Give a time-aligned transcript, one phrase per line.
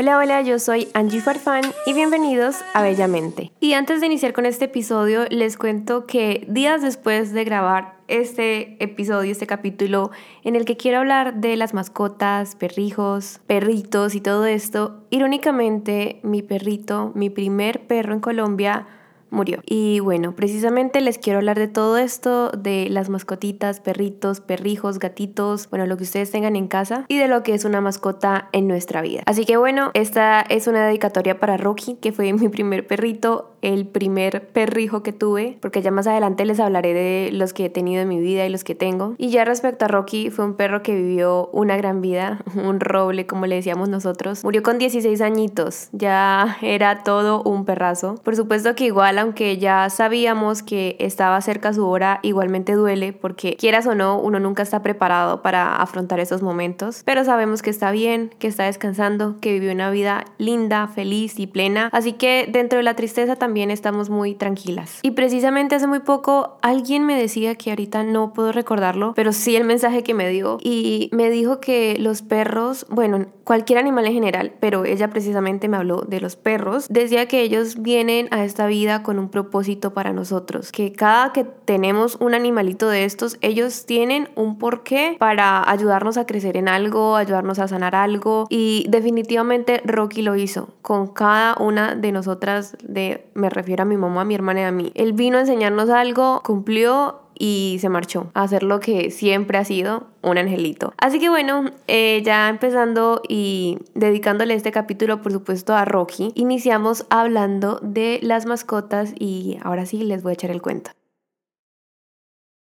[0.00, 3.50] Hola, hola, yo soy Angie Farfán y bienvenidos a Bellamente.
[3.58, 8.76] Y antes de iniciar con este episodio, les cuento que días después de grabar este
[8.78, 10.12] episodio, este capítulo
[10.44, 16.42] en el que quiero hablar de las mascotas, perrijos, perritos y todo esto, irónicamente mi
[16.42, 18.86] perrito, mi primer perro en Colombia,
[19.30, 19.60] murió.
[19.66, 25.68] Y bueno, precisamente les quiero hablar de todo esto, de las mascotitas, perritos, perrijos, gatitos,
[25.70, 28.68] bueno, lo que ustedes tengan en casa y de lo que es una mascota en
[28.68, 29.22] nuestra vida.
[29.26, 33.86] Así que bueno, esta es una dedicatoria para Rocky, que fue mi primer perrito, el
[33.86, 38.02] primer perrijo que tuve, porque ya más adelante les hablaré de los que he tenido
[38.02, 39.14] en mi vida y los que tengo.
[39.18, 43.26] Y ya respecto a Rocky, fue un perro que vivió una gran vida, un roble
[43.26, 44.44] como le decíamos nosotros.
[44.44, 48.16] Murió con 16 añitos, ya era todo un perrazo.
[48.22, 53.56] Por supuesto que igual aunque ya sabíamos que estaba cerca su hora, igualmente duele porque
[53.56, 57.90] quieras o no, uno nunca está preparado para afrontar esos momentos, pero sabemos que está
[57.90, 62.78] bien, que está descansando, que vivió una vida linda, feliz y plena, así que dentro
[62.78, 65.00] de la tristeza también estamos muy tranquilas.
[65.02, 69.56] Y precisamente hace muy poco alguien me decía que ahorita no puedo recordarlo, pero sí
[69.56, 74.12] el mensaje que me dio y me dijo que los perros, bueno, cualquier animal en
[74.12, 78.66] general, pero ella precisamente me habló de los perros, decía que ellos vienen a esta
[78.66, 83.86] vida con un propósito para nosotros, que cada que tenemos un animalito de estos, ellos
[83.86, 89.80] tienen un porqué para ayudarnos a crecer en algo, ayudarnos a sanar algo y definitivamente
[89.84, 94.24] Rocky lo hizo con cada una de nosotras, de me refiero a mi mamá, a
[94.24, 94.92] mi hermana y a mí.
[94.94, 99.64] Él vino a enseñarnos algo, cumplió y se marchó a hacer lo que siempre ha
[99.64, 100.92] sido un angelito.
[100.98, 107.06] Así que bueno, eh, ya empezando y dedicándole este capítulo por supuesto a Rocky, iniciamos
[107.10, 110.90] hablando de las mascotas y ahora sí les voy a echar el cuento.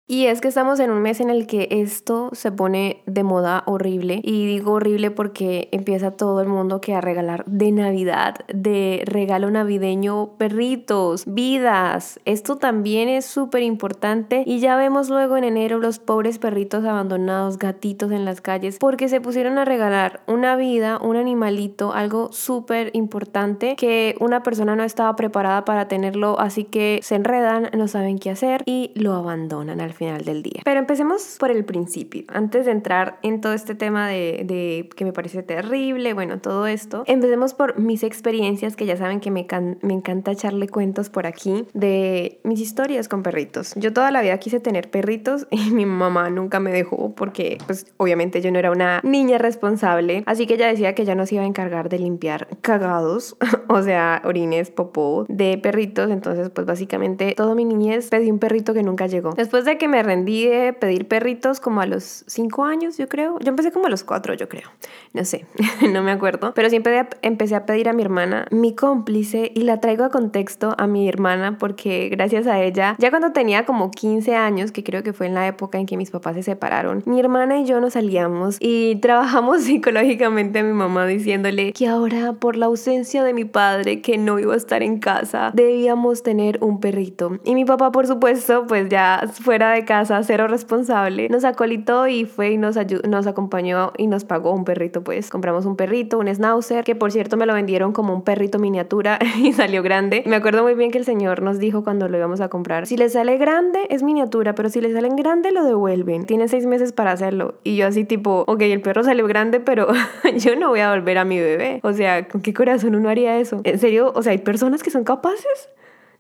[0.08, 3.64] Y es que estamos en un mes en el que esto se pone de moda
[3.66, 4.20] horrible.
[4.22, 9.50] Y digo horrible porque empieza todo el mundo que a regalar de Navidad, de regalo
[9.50, 12.20] navideño, perritos, vidas.
[12.24, 14.44] Esto también es súper importante.
[14.46, 19.08] Y ya vemos luego en enero los pobres perritos abandonados, gatitos en las calles, porque
[19.08, 24.84] se pusieron a regalar una vida, un animalito, algo súper importante que una persona no
[24.84, 26.38] estaba preparada para tenerlo.
[26.38, 30.62] Así que se enredan, no saben qué hacer y lo abandonan al final del día.
[30.64, 32.24] Pero empecemos por el principio.
[32.28, 37.04] Antes de entrar en todo este tema de, que me parece terrible, bueno, todo esto,
[37.06, 39.46] empecemos por mis experiencias, que ya saben que me,
[39.82, 43.74] me encanta echarle cuentos por aquí, de mis historias con perritos.
[43.76, 47.86] Yo toda la vida quise tener perritos y mi mamá nunca me dejó porque, pues,
[47.96, 50.22] obviamente yo no era una niña responsable.
[50.26, 53.36] Así que ella decía que ya no se iba a encargar de limpiar cagados,
[53.68, 56.10] o sea, orines, popó, de perritos.
[56.10, 59.32] Entonces, pues, básicamente, todo mi niñez pedí un perrito que nunca llegó.
[59.32, 63.38] Después de que me rendí de pedir perritos como a los 5 años, yo creo.
[63.40, 64.68] Yo empecé como a los 4, yo creo.
[65.12, 65.46] No sé,
[65.92, 66.52] no me acuerdo.
[66.54, 70.74] Pero siempre empecé a pedir a mi hermana, mi cómplice, y la traigo a contexto
[70.78, 75.02] a mi hermana porque gracias a ella, ya cuando tenía como 15 años, que creo
[75.02, 77.80] que fue en la época en que mis papás se separaron, mi hermana y yo
[77.80, 83.32] nos salíamos y trabajamos psicológicamente a mi mamá diciéndole que ahora por la ausencia de
[83.32, 87.38] mi padre, que no iba a estar en casa, debíamos tener un perrito.
[87.44, 92.08] Y mi papá, por supuesto, pues ya fuera de de casa, cero responsable, nos acolitó
[92.08, 92.76] y fue y nos,
[93.08, 95.30] nos acompañó y nos pagó un perrito, pues.
[95.30, 99.18] Compramos un perrito, un schnauzer, que por cierto me lo vendieron como un perrito miniatura
[99.38, 100.22] y salió grande.
[100.26, 102.96] Me acuerdo muy bien que el señor nos dijo cuando lo íbamos a comprar, si
[102.96, 106.26] le sale grande es miniatura, pero si le salen grande lo devuelven.
[106.26, 107.54] Tiene seis meses para hacerlo.
[107.62, 109.88] Y yo así tipo, ok, el perro salió grande, pero
[110.36, 111.80] yo no voy a volver a mi bebé.
[111.82, 113.60] O sea, ¿con qué corazón uno haría eso?
[113.64, 114.12] ¿En serio?
[114.14, 115.68] O sea, hay personas que son capaces.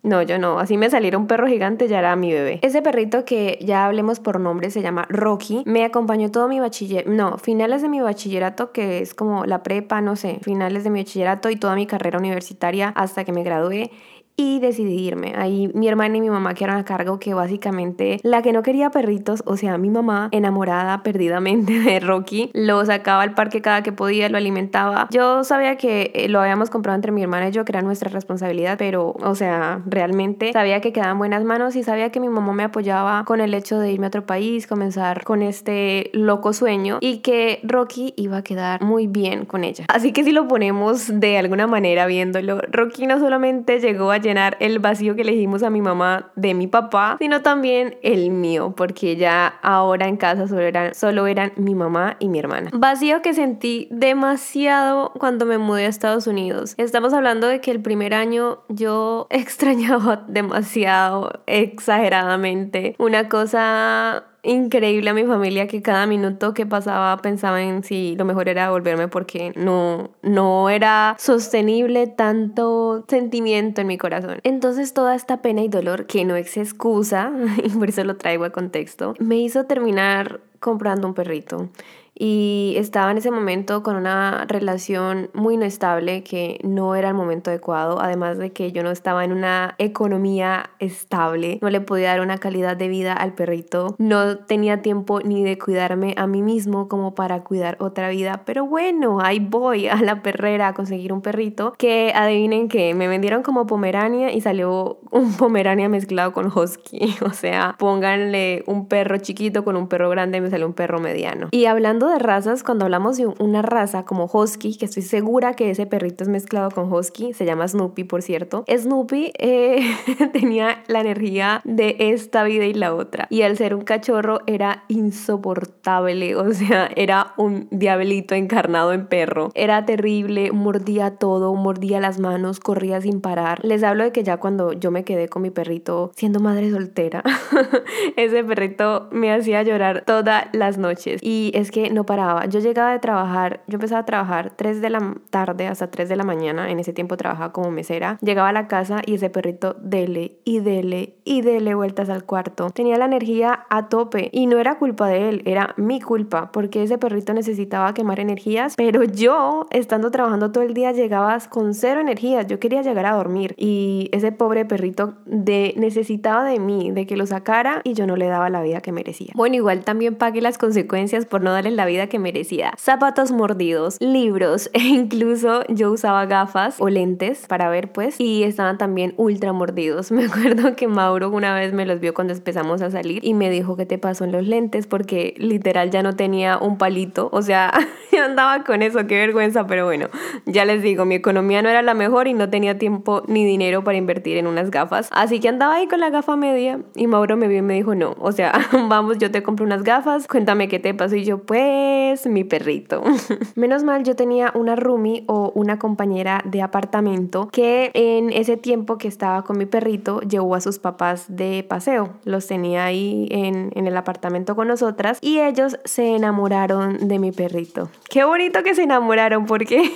[0.02, 0.58] No, yo no.
[0.58, 2.60] Así me saliera un perro gigante, ya era mi bebé.
[2.62, 5.62] Ese perrito que ya hablemos por nombre se llama Rocky.
[5.66, 10.00] Me acompañó todo mi bachiller, no, finales de mi bachillerato, que es como la prepa,
[10.00, 13.90] no sé, finales de mi bachillerato y toda mi carrera universitaria hasta que me gradué
[14.36, 15.32] y decidí irme.
[15.36, 18.90] Ahí mi hermana y mi mamá quedaron a cargo que básicamente la que no quería
[18.90, 23.92] perritos, o sea, mi mamá, enamorada perdidamente de Rocky, lo sacaba al parque cada que
[23.92, 25.08] podía, lo alimentaba.
[25.10, 28.10] Yo sabía que eh, lo habíamos comprado entre mi hermana y yo, que era nuestra
[28.10, 32.52] responsabilidad, pero, o sea, realmente sabía que quedaban buenas manos y sabía que mi mamá
[32.52, 36.98] me apoyaba con el hecho de irme a otro país, comenzar con este loco sueño
[37.00, 39.86] y que Rocky iba a quedar muy bien con ella.
[39.88, 44.56] Así que si lo ponemos de alguna manera viéndolo, Rocky no solamente llegó a llenar
[44.60, 48.74] el vacío que le dijimos a mi mamá de mi papá, sino también el mío,
[48.76, 52.70] porque ya ahora en casa solo eran, solo eran mi mamá y mi hermana.
[52.72, 56.74] Vacío que sentí demasiado cuando me mudé a Estados Unidos.
[56.76, 65.14] Estamos hablando de que el primer año yo extrañaba demasiado, exageradamente, una cosa increíble a
[65.14, 69.52] mi familia que cada minuto que pasaba pensaba en si lo mejor era volverme porque
[69.56, 74.38] no, no era sostenible tanto sentimiento en mi corazón.
[74.42, 77.32] Entonces toda esta pena y dolor, que no es excusa,
[77.64, 81.68] y por eso lo traigo a contexto, me hizo terminar comprando un perrito
[82.18, 87.50] y estaba en ese momento con una relación muy inestable que no era el momento
[87.50, 92.20] adecuado, además de que yo no estaba en una economía estable, no le podía dar
[92.20, 96.88] una calidad de vida al perrito, no tenía tiempo ni de cuidarme a mí mismo
[96.88, 101.20] como para cuidar otra vida, pero bueno, ahí voy a la perrera a conseguir un
[101.20, 107.14] perrito que adivinen que me vendieron como pomerania y salió un pomerania mezclado con husky,
[107.22, 110.98] o sea, pónganle un perro chiquito con un perro grande y me salió un perro
[110.98, 111.48] mediano.
[111.50, 115.70] Y hablando de razas, cuando hablamos de una raza como Husky, que estoy segura que
[115.70, 119.80] ese perrito es mezclado con Husky, se llama Snoopy, por cierto, Snoopy eh,
[120.32, 123.26] tenía la energía de esta vida y la otra.
[123.30, 129.50] Y al ser un cachorro era insoportable, o sea, era un diablito encarnado en perro.
[129.54, 133.64] Era terrible, mordía todo, mordía las manos, corría sin parar.
[133.64, 137.22] Les hablo de que ya cuando yo me quedé con mi perrito siendo madre soltera,
[138.16, 141.20] ese perrito me hacía llorar todas las noches.
[141.22, 142.46] Y es que no paraba.
[142.46, 146.16] Yo llegaba de trabajar, yo empezaba a trabajar 3 de la tarde hasta 3 de
[146.16, 148.18] la mañana, en ese tiempo trabajaba como mesera.
[148.20, 152.70] Llegaba a la casa y ese perrito dele y dele y dele vueltas al cuarto.
[152.70, 156.82] Tenía la energía a tope y no era culpa de él, era mi culpa, porque
[156.82, 162.00] ese perrito necesitaba quemar energías, pero yo, estando trabajando todo el día, llegaba con cero
[162.00, 162.46] energías.
[162.46, 167.16] Yo quería llegar a dormir y ese pobre perrito de, necesitaba de mí, de que
[167.16, 169.32] lo sacara y yo no le daba la vida que merecía.
[169.34, 172.74] Bueno, igual también pagué las consecuencias por no darle la vida que merecía.
[172.76, 178.78] Zapatos mordidos, libros e incluso yo usaba gafas o lentes para ver pues y estaban
[178.78, 180.10] también ultra mordidos.
[180.16, 183.50] Me acuerdo que Mauro una vez me los vio cuando empezamos a salir y me
[183.50, 187.42] dijo qué te pasó en los lentes porque literal ya no tenía un palito, o
[187.42, 187.72] sea,
[188.12, 190.08] yo andaba con eso, qué vergüenza, pero bueno,
[190.46, 193.84] ya les digo, mi economía no era la mejor y no tenía tiempo ni dinero
[193.84, 197.36] para invertir en unas gafas, así que andaba ahí con la gafa media y Mauro
[197.36, 198.52] me vio y me dijo, no, o sea,
[198.88, 201.75] vamos, yo te compro unas gafas, cuéntame qué te pasó y yo pues
[202.24, 203.02] mi perrito.
[203.54, 208.96] Menos mal yo tenía una roomie o una compañera de apartamento que en ese tiempo
[208.96, 212.14] que estaba con mi perrito llevó a sus papás de paseo.
[212.24, 217.32] Los tenía ahí en, en el apartamento con nosotras y ellos se enamoraron de mi
[217.32, 217.90] perrito.
[218.08, 219.90] Qué bonito que se enamoraron porque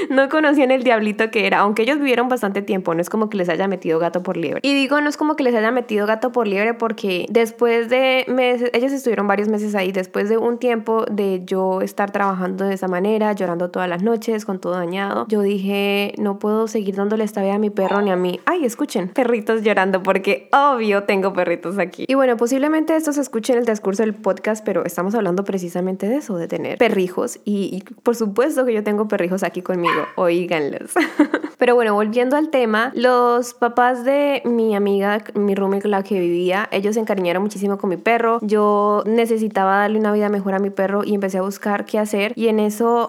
[0.10, 3.36] no conocían el diablito que era, aunque ellos vivieron bastante tiempo, no es como que
[3.36, 4.60] les haya metido gato por liebre.
[4.62, 8.24] Y digo, no es como que les haya metido gato por liebre porque después de
[8.28, 12.74] meses, ellos estuvieron varios meses ahí, después de un tiempo de yo estar trabajando de
[12.74, 17.24] esa manera, llorando todas las noches, con todo dañado, yo dije, no puedo seguir dándole
[17.24, 18.40] esta vida a mi perro ni a mí.
[18.44, 22.04] Ay, escuchen, perritos llorando porque obvio tengo perritos aquí.
[22.08, 26.08] Y bueno, posiblemente esto se escuche en el transcurso del podcast, pero estamos hablando precisamente
[26.08, 27.40] de eso, de tener perrijos.
[27.44, 30.92] Y, por supuesto que yo tengo perrijos aquí conmigo, oíganlos.
[31.58, 36.20] pero bueno, volviendo al tema, los papás de mi amiga, mi roommate con la que
[36.20, 38.38] vivía, ellos se encariñaron muchísimo con mi perro.
[38.42, 42.32] Yo necesitaba darle una vida mejor a mi perro y empecé a buscar qué hacer
[42.36, 43.08] y en eso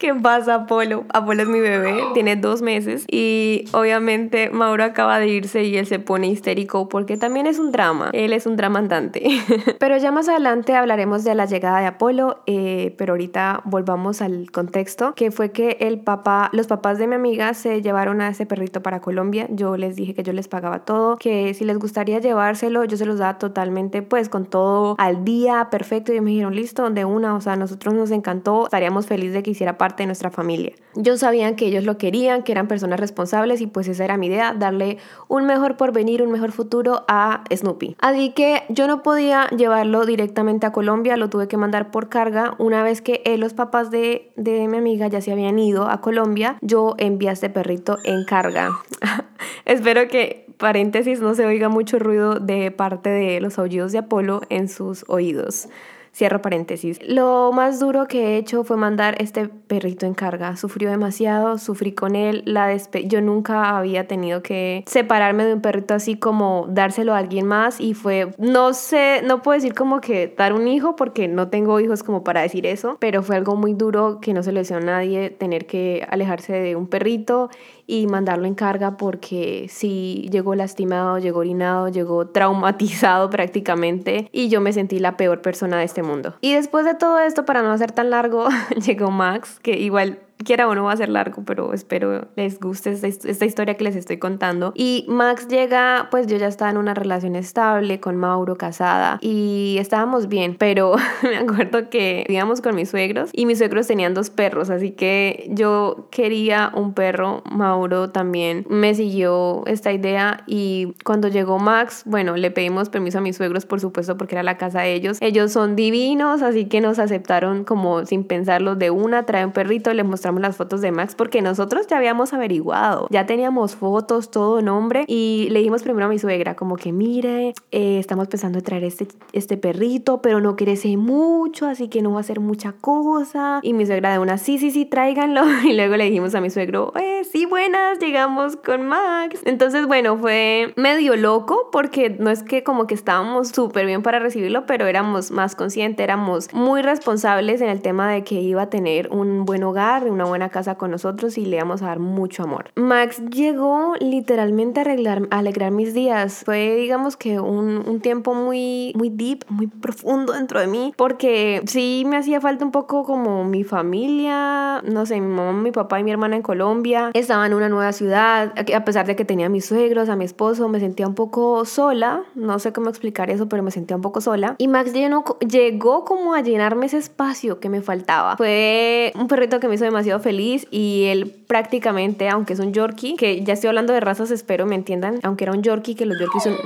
[0.00, 1.04] ¿Qué pasa, Apolo?
[1.10, 5.86] Apolo es mi bebé, tiene dos meses y obviamente Mauro acaba de irse y él
[5.86, 8.08] se pone histérico porque también es un drama.
[8.14, 9.28] Él es un drama andante.
[9.78, 14.50] pero ya más adelante hablaremos de la llegada de Apolo, eh, pero ahorita volvamos al
[14.50, 18.46] contexto, que fue que el papá, los papás de mi amiga se llevaron a ese
[18.46, 19.48] perrito para Colombia.
[19.50, 23.04] Yo les dije que yo les pagaba todo, que si les gustaría llevárselo, yo se
[23.04, 26.14] los daba totalmente, pues con todo al día, perfecto.
[26.14, 29.42] Y me dijeron, listo, de una, o sea, a nosotros nos encantó, estaríamos felices de
[29.42, 30.72] que hiciera parte de nuestra familia.
[30.94, 34.26] Yo sabía que ellos lo querían, que eran personas responsables y pues esa era mi
[34.26, 37.96] idea, darle un mejor porvenir, un mejor futuro a Snoopy.
[38.00, 42.54] Así que yo no podía llevarlo directamente a Colombia, lo tuve que mandar por carga.
[42.58, 46.56] Una vez que los papás de, de mi amiga ya se habían ido a Colombia,
[46.60, 48.70] yo envié a este perrito en carga.
[49.64, 54.42] Espero que paréntesis no se oiga mucho ruido de parte de los aullidos de Apolo
[54.50, 55.68] en sus oídos.
[56.12, 56.98] Cierro paréntesis.
[57.06, 60.56] Lo más duro que he hecho fue mandar este perrito en carga.
[60.56, 65.60] Sufrió demasiado, sufrí con él, la despe yo nunca había tenido que separarme de un
[65.60, 70.00] perrito así como dárselo a alguien más y fue, no sé, no puedo decir como
[70.00, 73.56] que dar un hijo porque no tengo hijos como para decir eso, pero fue algo
[73.56, 77.50] muy duro que no se le hizo a nadie tener que alejarse de un perrito
[77.90, 84.60] y mandarlo en carga porque sí llegó lastimado, llegó orinado, llegó traumatizado prácticamente y yo
[84.60, 86.36] me sentí la peor persona de este mundo.
[86.40, 88.48] Y después de todo esto, para no hacer tan largo,
[88.86, 93.06] llegó Max, que igual quiera o va a ser largo, pero espero les guste esta,
[93.06, 94.72] esta, historia que les estoy contando.
[94.74, 99.76] Y Max llega, pues yo ya estaba en una relación estable con Mauro, casada, y
[99.78, 104.30] estábamos bien, pero me acuerdo que vivíamos con mis suegros y mis suegros tenían dos
[104.30, 111.28] perros, así que yo quería un perro, Mauro también me siguió esta idea y cuando
[111.28, 114.80] llegó Max, bueno, le pedimos permiso a mis suegros, por supuesto, porque era la casa
[114.82, 115.18] de ellos.
[115.20, 119.92] Ellos son divinos, así que nos aceptaron como sin pensarlo de una, trae un perrito,
[119.92, 124.62] les mostramos las fotos de Max porque nosotros ya habíamos averiguado, ya teníamos fotos, todo
[124.62, 128.64] nombre y le dijimos primero a mi suegra como que mire, eh, estamos pensando en
[128.64, 132.72] traer este, este perrito, pero no crece mucho, así que no va a ser mucha
[132.72, 133.60] cosa.
[133.62, 135.42] Y mi suegra de una, sí, sí, sí, tráiganlo.
[135.70, 136.92] Y luego le dijimos a mi suegro,
[137.30, 139.40] sí, buenas, llegamos con Max.
[139.44, 144.18] Entonces, bueno, fue medio loco porque no es que como que estábamos súper bien para
[144.18, 148.70] recibirlo, pero éramos más conscientes, éramos muy responsables en el tema de que iba a
[148.70, 152.42] tener un buen hogar, una buena casa con nosotros y le íbamos a dar mucho
[152.42, 152.70] amor.
[152.74, 156.42] Max llegó literalmente a arreglar, alegrar mis días.
[156.44, 161.62] Fue, digamos que un, un tiempo muy, muy deep, muy profundo dentro de mí, porque
[161.66, 166.00] sí me hacía falta un poco como mi familia, no sé, mi mamá, mi papá
[166.00, 167.10] y mi hermana en Colombia.
[167.14, 170.24] Estaba en una nueva ciudad, a pesar de que tenía a mis suegros, a mi
[170.24, 174.02] esposo, me sentía un poco sola, no sé cómo explicar eso, pero me sentía un
[174.02, 174.56] poco sola.
[174.58, 178.36] Y Max llenó, llegó como a llenarme ese espacio que me faltaba.
[178.36, 183.16] Fue un perrito que me hizo demasiado feliz y él prácticamente, aunque es un Yorkie,
[183.16, 186.18] que ya estoy hablando de razas, espero me entiendan, aunque era un Yorkie, que los
[186.18, 186.56] Yorkies son...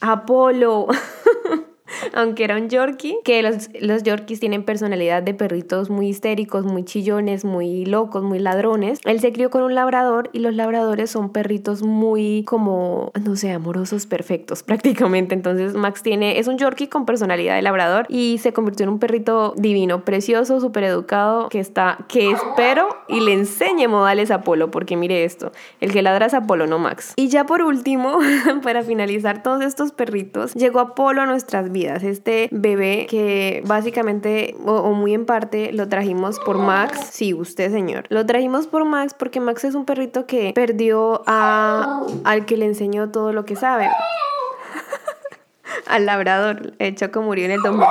[0.00, 0.86] Apolo.
[2.12, 6.84] aunque era un Yorkie, que los, los Yorkies tienen personalidad de perritos muy histéricos, muy
[6.84, 9.00] chillones, muy locos, muy ladrones.
[9.04, 13.52] Él se crió con un labrador y los labradores son perritos muy como, no sé,
[13.52, 15.34] amorosos perfectos prácticamente.
[15.34, 18.98] Entonces Max tiene, es un Yorkie con personalidad de labrador y se convirtió en un
[18.98, 24.70] perrito divino, precioso, súper educado, que está, que espero y le enseñe modales a Apolo,
[24.70, 27.14] porque mire esto, el que ladra es Apolo, no Max.
[27.16, 28.18] Y ya por último,
[28.62, 34.92] para finalizar todos estos perritos, llegó Apolo a nuestras vidas este bebé que básicamente o,
[34.92, 37.08] muy en parte lo trajimos por Max.
[37.12, 38.04] Sí, usted señor.
[38.08, 42.66] Lo trajimos por Max porque Max es un perrito que perdió a, al que le
[42.66, 43.88] enseñó todo lo que sabe.
[45.86, 46.74] al labrador.
[46.78, 47.86] El Choco murió en el 2000.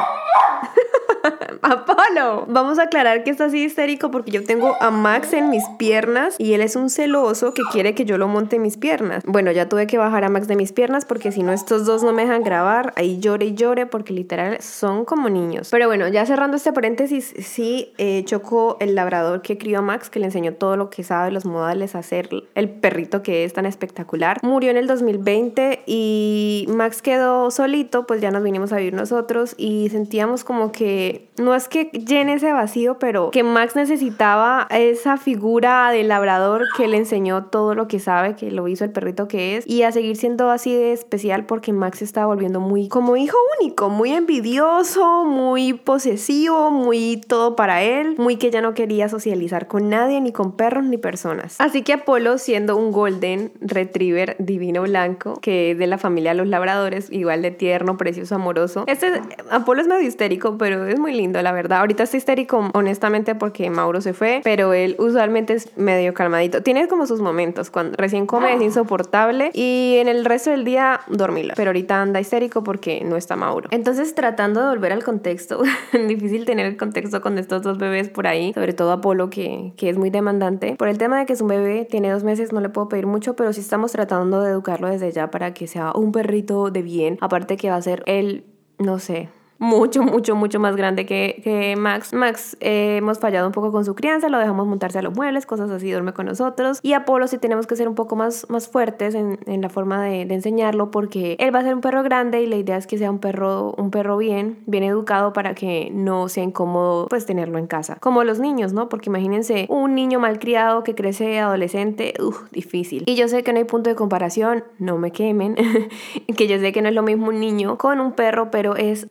[1.61, 2.45] Apolo.
[2.47, 6.35] Vamos a aclarar que está así histérico porque yo tengo a Max en mis piernas
[6.37, 9.23] y él es un celoso que quiere que yo lo monte en mis piernas.
[9.25, 12.03] Bueno, ya tuve que bajar a Max de mis piernas porque si no estos dos
[12.03, 12.93] no me dejan grabar.
[12.95, 15.69] Ahí llore y llore porque literal son como niños.
[15.71, 20.09] Pero bueno, ya cerrando este paréntesis, sí eh, chocó el labrador que crió a Max,
[20.09, 23.65] que le enseñó todo lo que sabe, los modales, hacer el perrito que es tan
[23.65, 24.39] espectacular.
[24.43, 29.55] Murió en el 2020 y Max quedó solito, pues ya nos vinimos a vivir nosotros
[29.57, 35.17] y sentíamos como que no es que llene ese vacío, pero que Max necesitaba esa
[35.17, 39.27] figura del labrador que le enseñó todo lo que sabe, que lo hizo el perrito
[39.27, 42.87] que es, y a seguir siendo así de especial porque Max se estaba volviendo muy
[42.87, 48.73] como hijo único, muy envidioso, muy posesivo, muy todo para él, muy que ya no
[48.73, 51.55] quería socializar con nadie, ni con perros, ni personas.
[51.59, 56.37] Así que Apolo, siendo un golden retriever divino blanco, que es de la familia de
[56.37, 58.83] los labradores, igual de tierno, precioso, amoroso.
[58.87, 61.79] Este Apolo es medio histérico, pero es muy lindo la verdad.
[61.79, 66.61] Ahorita está histérico, honestamente, porque Mauro se fue, pero él usualmente es medio calmadito.
[66.61, 67.69] Tiene como sus momentos.
[67.69, 71.53] Cuando recién come es insoportable y en el resto del día dormirlo.
[71.55, 73.69] Pero ahorita anda histérico porque no está Mauro.
[73.71, 75.61] Entonces, tratando de volver al contexto,
[76.07, 79.89] difícil tener el contexto con estos dos bebés por ahí, sobre todo Apolo, que, que
[79.89, 80.75] es muy demandante.
[80.77, 83.07] Por el tema de que es un bebé, tiene dos meses, no le puedo pedir
[83.07, 86.81] mucho, pero sí estamos tratando de educarlo desde ya para que sea un perrito de
[86.81, 87.17] bien.
[87.21, 88.45] Aparte que va a ser él,
[88.77, 89.29] no sé,
[89.65, 92.13] mucho, mucho, mucho más grande que, Max.
[92.13, 95.45] Max eh, hemos fallado un poco con su crianza, lo dejamos montarse a los muebles,
[95.45, 96.79] cosas así, duerme con nosotros.
[96.83, 100.03] Y Apolo sí tenemos que ser un poco más, más fuertes en, en la forma
[100.03, 102.97] de, enseñarlo porque él va a ser un perro grande y la idea es que
[102.97, 107.57] sea un perro, un perro bien, bien educado para que no sea incómodo pues tenerlo
[107.57, 107.97] en casa.
[108.01, 108.89] Como los niños, ¿no?
[108.89, 113.03] Porque imagínense un niño malcriado que crece adolescente, uff, difícil.
[113.05, 115.55] Y yo sé que no hay punto de comparación, no me quemen,
[116.37, 119.07] que yo sé que no es lo mismo un niño con un perro, pero es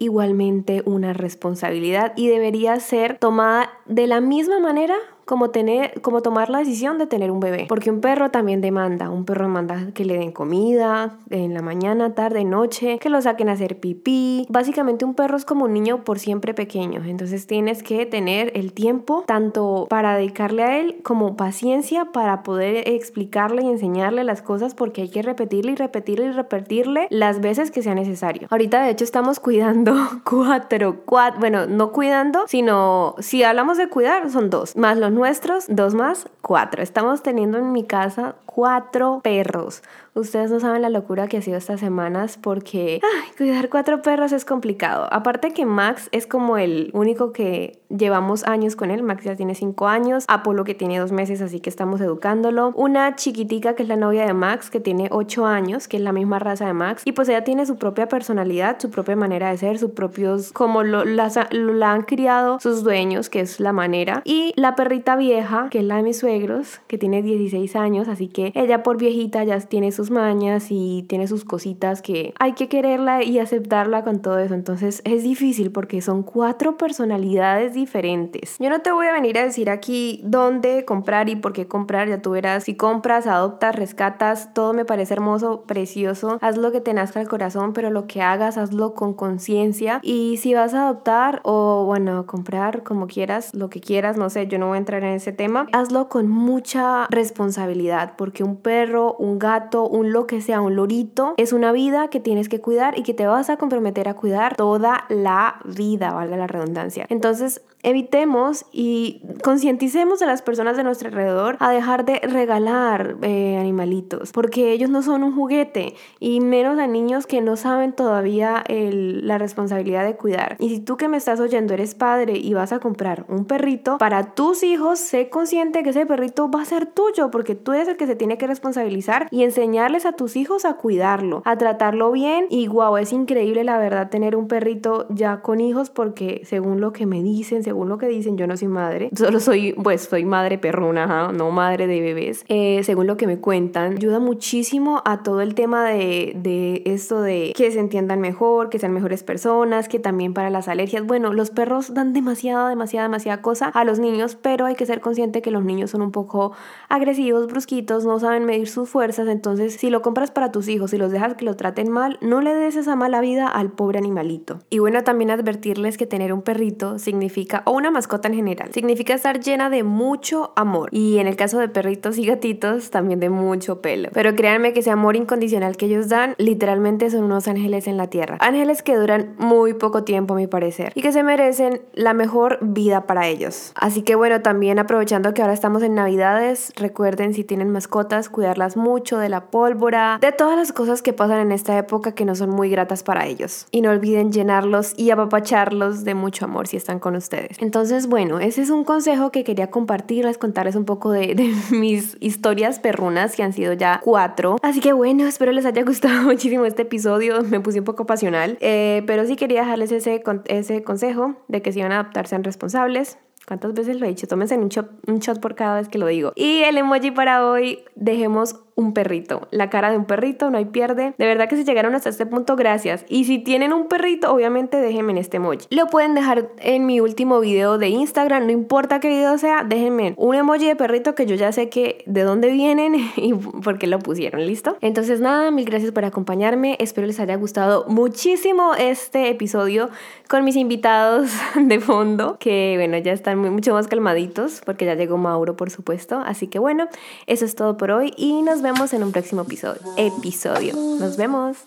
[0.85, 6.59] una responsabilidad y debería ser tomada de la misma manera como, tener, como tomar la
[6.59, 7.66] decisión de tener un bebé.
[7.69, 9.11] Porque un perro también demanda.
[9.11, 13.49] Un perro demanda que le den comida en la mañana, tarde, noche, que lo saquen
[13.49, 14.47] a hacer pipí.
[14.49, 17.02] Básicamente un perro es como un niño por siempre pequeño.
[17.04, 22.88] Entonces tienes que tener el tiempo tanto para dedicarle a él como paciencia para poder
[22.88, 27.71] explicarle y enseñarle las cosas porque hay que repetirle y repetirle y repetirle las veces
[27.71, 28.49] que sea necesario.
[28.50, 34.31] Ahorita de hecho estamos cuidando cuatro, cuatro, bueno, no cuidando, sino si hablamos de cuidar
[34.31, 36.83] son dos, más los nuestros, dos más, cuatro.
[36.83, 39.83] Estamos teniendo en mi casa cuatro perros.
[40.14, 43.00] Ustedes no saben la locura que ha sido estas semanas porque
[43.37, 45.09] cuidar cuatro perros es complicado.
[45.11, 49.02] Aparte que Max es como el único que llevamos años con él.
[49.02, 50.25] Max ya tiene cinco años.
[50.28, 52.73] Apolo que tiene dos meses, así que estamos educándolo.
[52.76, 56.12] Una chiquitica que es la novia de Max que tiene ocho años, que es la
[56.12, 57.02] misma raza de Max.
[57.04, 60.85] Y pues ella tiene su propia personalidad, su propia manera de ser, sus propios, como
[60.85, 64.23] lo, la han criado sus dueños, que es la manera.
[64.25, 68.28] Y la perrita vieja, que es la de mis suegros, que tiene 16 años, así
[68.28, 72.68] que ella por viejita ya tiene sus mañas y tiene sus cositas que hay que
[72.68, 74.54] quererla y aceptarla con todo eso.
[74.54, 78.56] Entonces es difícil porque son cuatro personalidades diferentes.
[78.58, 82.08] Yo no te voy a venir a decir aquí dónde comprar y por qué comprar.
[82.08, 84.54] Ya tú verás si compras, adoptas, rescatas.
[84.54, 86.38] Todo me parece hermoso, precioso.
[86.40, 90.00] Haz lo que te nazca el corazón, pero lo que hagas, hazlo con conciencia.
[90.02, 94.46] Y si vas a adoptar o bueno, comprar como quieras, lo que quieras, no sé,
[94.46, 95.67] yo no voy a entrar en ese tema.
[95.73, 101.35] Hazlo con mucha responsabilidad porque un perro, un gato, un lo que sea, un lorito,
[101.37, 104.57] es una vida que tienes que cuidar y que te vas a comprometer a cuidar
[104.57, 107.07] toda la vida, valga la redundancia.
[107.09, 113.59] Entonces, evitemos y concienticemos a las personas de nuestro alrededor a dejar de regalar eh,
[113.59, 118.65] animalitos, porque ellos no son un juguete y menos a niños que no saben todavía
[118.69, 120.57] la responsabilidad de cuidar.
[120.59, 123.99] Y si tú que me estás oyendo eres padre y vas a comprar un perrito,
[123.99, 127.88] para tus hijos sé consciente que ese perrito va a ser tuyo, porque tú eres
[127.88, 132.12] el que se tiene que responsabilizar y enseñarles a tus hijos a cuidarlo, a tratarlo
[132.12, 132.47] bien.
[132.50, 136.93] Y wow, es increíble la verdad tener un perrito ya con hijos, porque según lo
[136.93, 140.25] que me dicen, según lo que dicen, yo no soy madre, solo soy, pues soy
[140.25, 142.45] madre perruna, no madre de bebés.
[142.49, 147.21] Eh, según lo que me cuentan, ayuda muchísimo a todo el tema de, de esto
[147.21, 151.05] de que se entiendan mejor, que sean mejores personas, que también para las alergias.
[151.05, 155.00] Bueno, los perros dan demasiada, demasiada, demasiada cosa a los niños, pero hay que ser
[155.00, 156.52] consciente que los niños son un poco
[156.88, 160.99] agresivos, brusquitos, no saben medir sus fuerzas, entonces si lo compras para tus hijos y
[160.99, 164.60] los dejas que lo traten mal, no le des esa mala vida al pobre animalito.
[164.71, 168.73] Y bueno, también advertirles que tener un perrito significa o una mascota en general.
[168.73, 170.89] Significa estar llena de mucho amor.
[170.93, 174.08] Y en el caso de perritos y gatitos, también de mucho pelo.
[174.13, 178.08] Pero créanme que ese amor incondicional que ellos dan, literalmente son unos ángeles en la
[178.08, 178.39] tierra.
[178.41, 180.93] Ángeles que duran muy poco tiempo, a mi parecer.
[180.95, 183.73] Y que se merecen la mejor vida para ellos.
[183.75, 188.77] Así que bueno, también aprovechando que ahora estamos en Navidades, recuerden si tienen mascotas, cuidarlas
[188.77, 192.35] mucho de la pólvora, de todas las cosas que pasan en esta época que no
[192.35, 193.67] son muy gratas para ellos.
[193.71, 197.59] Y no olviden llenarlos y apapacharlos de mucho amor si están con ustedes.
[197.61, 202.79] Entonces, bueno, ese es un consejo que quería compartirles, contarles un poco de, mis historias
[202.81, 204.57] perrunas, que han sido ya cuatro.
[204.63, 208.57] Así que bueno, espero les haya gustado muchísimo este episodio, me puse un poco pasional,
[208.61, 212.45] eh, pero sí quería dejarles ese, ese consejo de que si van a adaptar sean
[212.45, 214.26] responsables, ¿Cuántas veces lo he dicho?
[214.26, 216.33] Tómense un shot, un shot por cada vez que lo digo.
[216.35, 219.49] Y el emoji para hoy, dejemos un perrito.
[219.50, 221.15] La cara de un perrito, no hay pierde.
[221.17, 223.04] De verdad que si llegaron hasta este punto, gracias.
[223.08, 225.67] Y si tienen un perrito, obviamente déjenme en este emoji.
[225.71, 230.15] Lo pueden dejar en mi último video de Instagram, no importa qué video sea, déjenme
[230.17, 233.87] un emoji de perrito que yo ya sé que de dónde vienen y por qué
[233.87, 234.76] lo pusieron, ¿listo?
[234.80, 236.76] Entonces nada, mil gracias por acompañarme.
[236.80, 239.91] Espero les haya gustado muchísimo este episodio
[240.28, 245.17] con mis invitados de fondo, que bueno, ya están mucho más calmaditos porque ya llegó
[245.17, 246.21] Mauro, por supuesto.
[246.25, 246.89] Así que bueno,
[247.26, 249.81] eso es todo por hoy y nos vemos en un próximo episodio.
[249.97, 250.75] episodio.
[250.75, 251.59] Nos vemos.